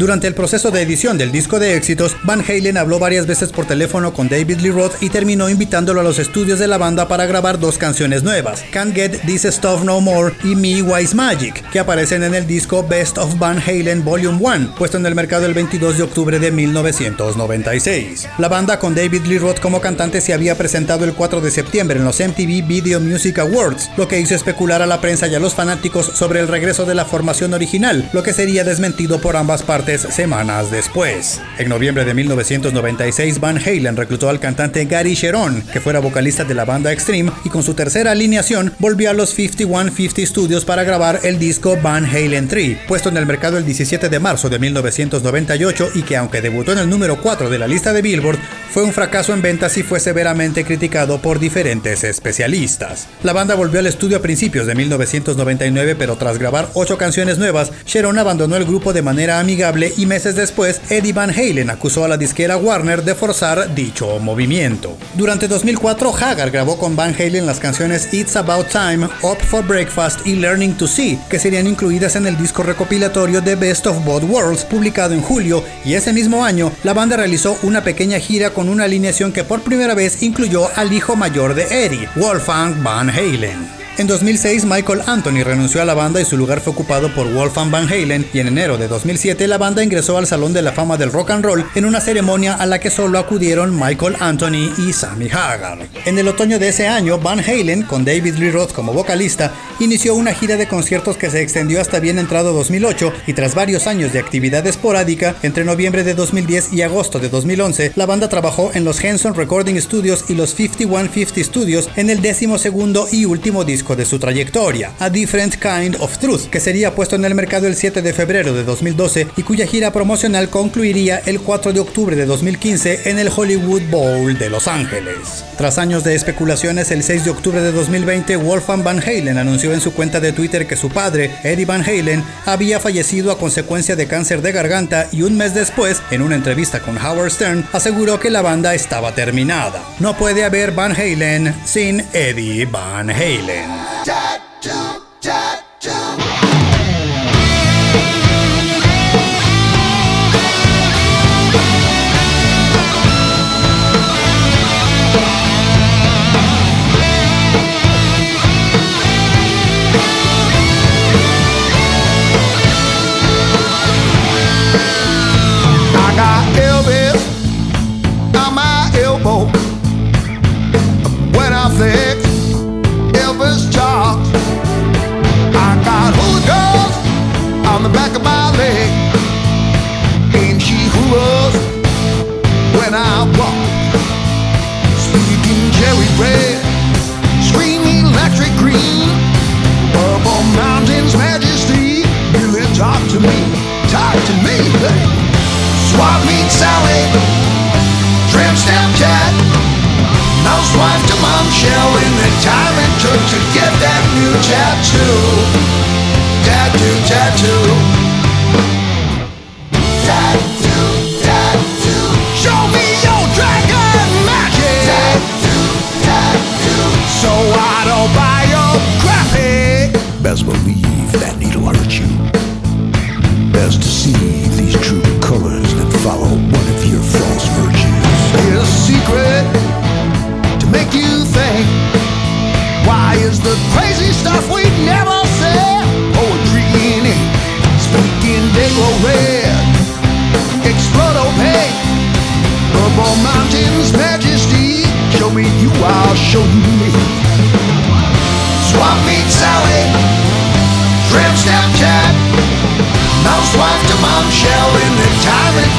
Durante 0.00 0.26
el 0.26 0.32
proceso 0.32 0.70
de 0.70 0.80
edición 0.80 1.18
del 1.18 1.30
disco 1.30 1.58
de 1.58 1.76
éxitos, 1.76 2.16
Van 2.24 2.40
Halen 2.40 2.78
habló 2.78 2.98
varias 2.98 3.26
veces 3.26 3.52
por 3.52 3.66
teléfono 3.66 4.14
con 4.14 4.30
David 4.30 4.60
Lee 4.60 4.70
Roth 4.70 4.94
y 5.02 5.10
terminó 5.10 5.50
invitándolo 5.50 6.00
a 6.00 6.02
los 6.02 6.18
estudios 6.18 6.58
de 6.58 6.68
la 6.68 6.78
banda 6.78 7.06
para 7.06 7.26
grabar 7.26 7.60
dos 7.60 7.76
canciones 7.76 8.22
nuevas, 8.22 8.64
Can't 8.72 8.94
Get 8.94 9.20
This 9.26 9.42
Stuff 9.42 9.84
No 9.84 10.00
More 10.00 10.34
y 10.42 10.56
Me 10.56 10.80
Wise 10.80 11.14
Magic, 11.14 11.62
que 11.70 11.80
aparecen 11.80 12.22
en 12.22 12.34
el 12.34 12.46
disco 12.46 12.82
Best 12.82 13.18
of 13.18 13.38
Van 13.38 13.58
Halen 13.58 14.02
Volume 14.02 14.38
1, 14.40 14.74
puesto 14.74 14.96
en 14.96 15.04
el 15.04 15.14
mercado 15.14 15.44
el 15.44 15.52
22 15.52 15.98
de 15.98 16.04
octubre 16.04 16.38
de 16.38 16.50
1996. 16.50 18.26
La 18.38 18.48
banda 18.48 18.78
con 18.78 18.94
David 18.94 19.26
Lee 19.26 19.36
Roth 19.36 19.60
como 19.60 19.82
cantante 19.82 20.22
se 20.22 20.32
había 20.32 20.56
presentado 20.56 21.04
el 21.04 21.12
4 21.12 21.42
de 21.42 21.50
septiembre 21.50 21.98
en 21.98 22.06
los 22.06 22.20
MTV 22.20 22.66
Video 22.66 23.00
Music 23.00 23.38
Awards, 23.38 23.90
lo 23.98 24.08
que 24.08 24.18
hizo 24.18 24.34
especular 24.34 24.80
a 24.80 24.86
la 24.86 25.02
prensa 25.02 25.26
y 25.26 25.34
a 25.34 25.40
los 25.40 25.52
fanáticos 25.52 26.06
sobre 26.14 26.40
el 26.40 26.48
regreso 26.48 26.86
de 26.86 26.94
la 26.94 27.04
formación 27.04 27.52
original, 27.52 28.08
lo 28.14 28.22
que 28.22 28.32
sería 28.32 28.64
desmentido 28.64 29.20
por 29.20 29.36
ambas 29.36 29.62
partes 29.62 29.89
semanas 29.98 30.70
después. 30.70 31.40
En 31.58 31.68
noviembre 31.68 32.04
de 32.04 32.14
1996, 32.14 33.40
Van 33.40 33.58
Halen 33.58 33.96
reclutó 33.96 34.28
al 34.28 34.40
cantante 34.40 34.84
Gary 34.84 35.14
Sharon, 35.14 35.62
que 35.72 35.80
fuera 35.80 36.00
vocalista 36.00 36.44
de 36.44 36.54
la 36.54 36.64
banda 36.64 36.92
Extreme, 36.92 37.32
y 37.44 37.48
con 37.48 37.62
su 37.62 37.74
tercera 37.74 38.12
alineación 38.12 38.72
volvió 38.78 39.10
a 39.10 39.14
los 39.14 39.30
5150 39.34 40.26
Studios 40.26 40.64
para 40.64 40.84
grabar 40.84 41.20
el 41.24 41.38
disco 41.38 41.78
Van 41.82 42.04
Halen 42.04 42.48
3, 42.48 42.78
puesto 42.86 43.08
en 43.08 43.16
el 43.16 43.26
mercado 43.26 43.58
el 43.58 43.64
17 43.64 44.08
de 44.08 44.18
marzo 44.20 44.48
de 44.48 44.58
1998 44.58 45.90
y 45.94 46.02
que 46.02 46.16
aunque 46.16 46.40
debutó 46.40 46.72
en 46.72 46.78
el 46.78 46.88
número 46.88 47.20
4 47.20 47.50
de 47.50 47.58
la 47.58 47.66
lista 47.66 47.92
de 47.92 48.02
Billboard, 48.02 48.38
fue 48.70 48.84
un 48.84 48.92
fracaso 48.92 49.32
en 49.32 49.42
ventas 49.42 49.76
y 49.76 49.82
fue 49.82 49.98
severamente 49.98 50.64
criticado 50.64 51.20
por 51.20 51.40
diferentes 51.40 52.04
especialistas. 52.04 53.08
La 53.22 53.32
banda 53.32 53.54
volvió 53.54 53.80
al 53.80 53.86
estudio 53.86 54.18
a 54.18 54.22
principios 54.22 54.66
de 54.66 54.74
1999, 54.74 55.96
pero 55.96 56.16
tras 56.16 56.38
grabar 56.38 56.68
ocho 56.74 56.96
canciones 56.96 57.38
nuevas, 57.38 57.72
Sharon 57.86 58.18
abandonó 58.18 58.56
el 58.56 58.64
grupo 58.64 58.92
de 58.92 59.02
manera 59.02 59.40
amigable 59.40 59.79
y 59.96 60.06
meses 60.06 60.36
después, 60.36 60.80
Eddie 60.90 61.12
Van 61.12 61.30
Halen 61.30 61.70
acusó 61.70 62.04
a 62.04 62.08
la 62.08 62.16
disquera 62.16 62.56
Warner 62.56 63.02
de 63.02 63.14
forzar 63.14 63.74
dicho 63.74 64.18
movimiento. 64.18 64.96
Durante 65.14 65.48
2004, 65.48 66.14
Hagar 66.14 66.50
grabó 66.50 66.78
con 66.78 66.96
Van 66.96 67.14
Halen 67.14 67.46
las 67.46 67.60
canciones 67.60 68.12
It's 68.12 68.36
About 68.36 68.68
Time, 68.68 69.08
Up 69.22 69.38
for 69.38 69.66
Breakfast 69.66 70.26
y 70.26 70.36
Learning 70.36 70.76
to 70.76 70.86
See, 70.86 71.18
que 71.28 71.38
serían 71.38 71.66
incluidas 71.66 72.16
en 72.16 72.26
el 72.26 72.36
disco 72.36 72.62
recopilatorio 72.62 73.42
The 73.42 73.56
Best 73.56 73.86
of 73.86 74.04
Both 74.04 74.24
Worlds, 74.24 74.64
publicado 74.64 75.14
en 75.14 75.22
julio, 75.22 75.64
y 75.84 75.94
ese 75.94 76.12
mismo 76.12 76.44
año, 76.44 76.72
la 76.84 76.94
banda 76.94 77.16
realizó 77.16 77.58
una 77.62 77.82
pequeña 77.82 78.18
gira 78.18 78.50
con 78.50 78.68
una 78.68 78.84
alineación 78.84 79.32
que 79.32 79.44
por 79.44 79.62
primera 79.62 79.94
vez 79.94 80.22
incluyó 80.22 80.68
al 80.76 80.92
hijo 80.92 81.16
mayor 81.16 81.54
de 81.54 81.86
Eddie, 81.86 82.08
Wolfgang 82.16 82.82
Van 82.82 83.08
Halen. 83.08 83.79
En 84.00 84.06
2006, 84.06 84.64
Michael 84.64 85.02
Anthony 85.04 85.44
renunció 85.44 85.82
a 85.82 85.84
la 85.84 85.92
banda 85.92 86.22
y 86.22 86.24
su 86.24 86.38
lugar 86.38 86.62
fue 86.62 86.72
ocupado 86.72 87.14
por 87.14 87.30
Wolfgang 87.30 87.70
Van 87.70 87.86
Halen 87.86 88.26
y 88.32 88.38
en 88.38 88.48
enero 88.48 88.78
de 88.78 88.88
2007 88.88 89.46
la 89.46 89.58
banda 89.58 89.84
ingresó 89.84 90.16
al 90.16 90.26
Salón 90.26 90.54
de 90.54 90.62
la 90.62 90.72
Fama 90.72 90.96
del 90.96 91.12
Rock 91.12 91.32
and 91.32 91.44
Roll 91.44 91.66
en 91.74 91.84
una 91.84 92.00
ceremonia 92.00 92.54
a 92.54 92.64
la 92.64 92.78
que 92.78 92.88
solo 92.88 93.18
acudieron 93.18 93.78
Michael 93.78 94.16
Anthony 94.18 94.72
y 94.78 94.94
Sammy 94.94 95.28
Hagar. 95.28 95.86
En 96.06 96.18
el 96.18 96.28
otoño 96.28 96.58
de 96.58 96.68
ese 96.68 96.88
año, 96.88 97.18
Van 97.18 97.40
Halen, 97.40 97.82
con 97.82 98.06
David 98.06 98.36
Lee 98.36 98.50
Roth 98.50 98.72
como 98.72 98.94
vocalista, 98.94 99.52
inició 99.80 100.14
una 100.14 100.32
gira 100.32 100.56
de 100.56 100.66
conciertos 100.66 101.18
que 101.18 101.28
se 101.28 101.42
extendió 101.42 101.78
hasta 101.78 102.00
bien 102.00 102.18
entrado 102.18 102.54
2008 102.54 103.12
y 103.26 103.34
tras 103.34 103.54
varios 103.54 103.86
años 103.86 104.14
de 104.14 104.18
actividad 104.18 104.66
esporádica, 104.66 105.36
entre 105.42 105.66
noviembre 105.66 106.04
de 106.04 106.14
2010 106.14 106.72
y 106.72 106.80
agosto 106.80 107.18
de 107.18 107.28
2011, 107.28 107.92
la 107.96 108.06
banda 108.06 108.30
trabajó 108.30 108.70
en 108.72 108.84
los 108.84 109.04
Henson 109.04 109.34
Recording 109.34 109.78
Studios 109.78 110.24
y 110.30 110.36
los 110.36 110.54
5150 110.54 111.44
Studios 111.44 111.90
en 111.96 112.08
el 112.08 112.22
décimo 112.22 112.56
segundo 112.56 113.06
y 113.12 113.26
último 113.26 113.62
disco 113.62 113.89
de 113.96 114.04
su 114.04 114.18
trayectoria, 114.18 114.92
A 114.98 115.10
Different 115.10 115.56
Kind 115.56 115.96
of 116.00 116.18
Truth, 116.18 116.48
que 116.50 116.60
sería 116.60 116.94
puesto 116.94 117.16
en 117.16 117.24
el 117.24 117.34
mercado 117.34 117.66
el 117.66 117.76
7 117.76 118.02
de 118.02 118.12
febrero 118.12 118.52
de 118.52 118.64
2012 118.64 119.28
y 119.36 119.42
cuya 119.42 119.66
gira 119.66 119.92
promocional 119.92 120.48
concluiría 120.48 121.20
el 121.26 121.40
4 121.40 121.72
de 121.72 121.80
octubre 121.80 122.16
de 122.16 122.26
2015 122.26 123.10
en 123.10 123.18
el 123.18 123.30
Hollywood 123.34 123.82
Bowl 123.90 124.38
de 124.38 124.50
Los 124.50 124.68
Ángeles. 124.68 125.44
Tras 125.56 125.78
años 125.78 126.04
de 126.04 126.14
especulaciones, 126.14 126.90
el 126.90 127.02
6 127.02 127.24
de 127.24 127.30
octubre 127.30 127.60
de 127.60 127.72
2020, 127.72 128.36
Wolfgang 128.36 128.82
Van 128.82 129.00
Halen 129.00 129.38
anunció 129.38 129.72
en 129.72 129.80
su 129.80 129.92
cuenta 129.92 130.20
de 130.20 130.32
Twitter 130.32 130.66
que 130.66 130.76
su 130.76 130.88
padre, 130.88 131.30
Eddie 131.42 131.66
Van 131.66 131.82
Halen, 131.82 132.24
había 132.46 132.80
fallecido 132.80 133.30
a 133.30 133.38
consecuencia 133.38 133.96
de 133.96 134.06
cáncer 134.06 134.42
de 134.42 134.52
garganta 134.52 135.08
y 135.12 135.22
un 135.22 135.36
mes 135.36 135.54
después, 135.54 136.02
en 136.10 136.22
una 136.22 136.36
entrevista 136.36 136.80
con 136.80 136.96
Howard 136.96 137.30
Stern, 137.30 137.66
aseguró 137.72 138.18
que 138.18 138.30
la 138.30 138.42
banda 138.42 138.74
estaba 138.74 139.14
terminada. 139.14 139.82
No 139.98 140.16
puede 140.16 140.44
haber 140.44 140.72
Van 140.72 140.92
Halen 140.92 141.54
sin 141.64 142.04
Eddie 142.12 142.66
Van 142.66 143.10
Halen. 143.10 143.69
Tattoo, 144.04 145.02
tattoo. 145.20 146.39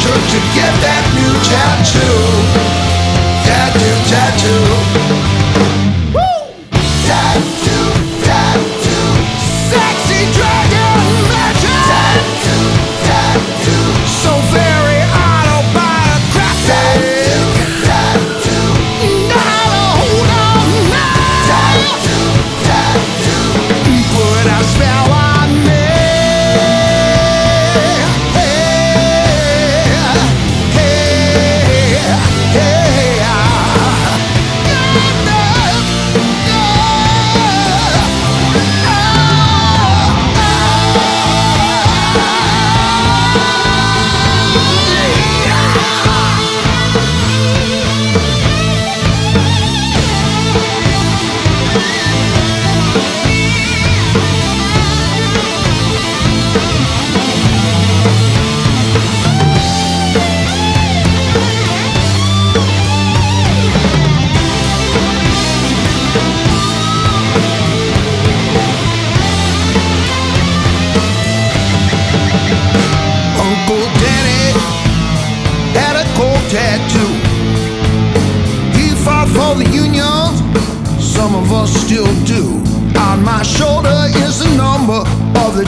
church 0.02 0.34
and 0.34 0.48
get 0.56 0.74
that 0.82 1.06
new 1.14 1.32
tattoo. 1.46 2.71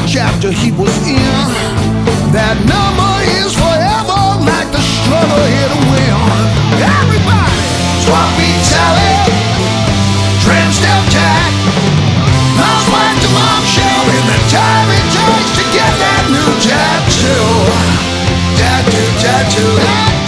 Chapter 0.07 0.47
he 0.47 0.71
was 0.71 0.95
in. 1.03 1.43
That 2.31 2.55
number 2.63 3.13
is 3.35 3.51
forever 3.51 4.39
like 4.39 4.71
the 4.71 4.79
struggle 4.79 5.43
here 5.43 5.67
to 5.67 5.79
win. 5.91 6.15
Everybody, 6.79 7.59
swap 8.07 8.31
meet 8.39 8.63
Sally, 8.63 9.11
trim 10.39 10.69
step 10.71 11.03
Jack, 11.11 11.51
mom's 12.55 12.87
wife 12.95 13.19
to 13.27 13.29
mom 13.35 13.63
shell 13.67 14.07
in 14.07 14.23
the 14.23 14.39
time 14.55 14.87
it 14.87 15.05
takes 15.11 15.51
to 15.59 15.63
get 15.75 15.91
that 15.99 16.23
new 16.31 16.51
tattoo, 16.63 17.43
tattoo, 18.55 19.09
tattoo, 19.19 20.22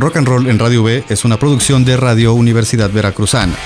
Rock 0.00 0.16
and 0.16 0.28
Roll 0.28 0.48
en 0.48 0.58
Radio 0.58 0.82
B 0.82 1.04
es 1.08 1.24
una 1.24 1.38
producción 1.38 1.84
de 1.84 1.96
Radio 1.96 2.32
Universidad 2.32 2.90
Veracruzana. 2.90 3.56